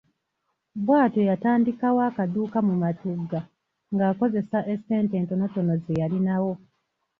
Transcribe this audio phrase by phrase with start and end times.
[0.85, 3.39] Bw’atyo yatandikawo akaduuka mu Matugga
[3.93, 6.53] ng’akozesa essente entonotono ze yalinawo.